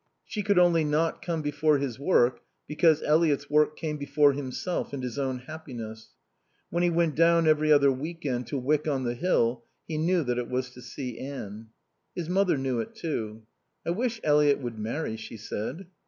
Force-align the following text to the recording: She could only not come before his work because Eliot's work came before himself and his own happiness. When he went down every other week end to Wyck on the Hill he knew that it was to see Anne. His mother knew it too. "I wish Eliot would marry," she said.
She 0.25 0.41
could 0.41 0.57
only 0.57 0.83
not 0.83 1.21
come 1.21 1.43
before 1.43 1.77
his 1.77 1.99
work 1.99 2.39
because 2.65 3.03
Eliot's 3.03 3.51
work 3.51 3.77
came 3.77 3.97
before 3.99 4.33
himself 4.33 4.93
and 4.93 5.03
his 5.03 5.19
own 5.19 5.37
happiness. 5.37 6.15
When 6.71 6.81
he 6.81 6.89
went 6.89 7.13
down 7.13 7.47
every 7.47 7.71
other 7.71 7.91
week 7.91 8.25
end 8.25 8.47
to 8.47 8.57
Wyck 8.57 8.87
on 8.87 9.03
the 9.03 9.13
Hill 9.13 9.63
he 9.87 9.99
knew 9.99 10.23
that 10.23 10.39
it 10.39 10.49
was 10.49 10.71
to 10.71 10.81
see 10.81 11.19
Anne. 11.19 11.67
His 12.15 12.29
mother 12.29 12.57
knew 12.57 12.79
it 12.79 12.95
too. 12.95 13.43
"I 13.85 13.91
wish 13.91 14.19
Eliot 14.23 14.57
would 14.59 14.79
marry," 14.79 15.17
she 15.17 15.37
said. 15.37 15.85